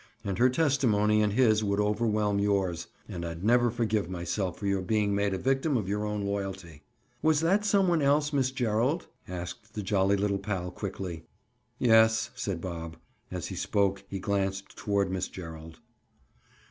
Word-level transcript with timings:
And 0.23 0.39
her 0.39 0.49
testimony 0.49 1.21
and 1.21 1.33
his 1.33 1.63
would 1.63 1.79
overwhelm 1.79 2.39
yours. 2.39 2.87
And 3.07 3.23
I'd 3.23 3.43
never 3.43 3.69
forgive 3.69 4.09
myself 4.09 4.57
for 4.57 4.65
your 4.65 4.81
being 4.81 5.13
made 5.13 5.31
a 5.31 5.37
victim 5.37 5.77
of 5.77 5.87
your 5.87 6.05
own 6.07 6.23
loyalty." 6.25 6.81
"Was 7.21 7.39
that 7.41 7.65
some 7.65 7.87
one 7.87 8.01
else 8.01 8.33
Miss 8.33 8.49
Gerald?" 8.49 9.05
asked 9.27 9.75
the 9.75 9.83
jolly 9.83 10.17
little 10.17 10.39
pal 10.39 10.71
quickly. 10.71 11.25
"Yes," 11.77 12.31
said 12.33 12.59
Bob. 12.61 12.97
As 13.29 13.45
he 13.49 13.55
spoke 13.55 14.03
he 14.07 14.17
glanced 14.17 14.75
toward 14.75 15.11
Miss 15.11 15.27
Gerald. 15.27 15.79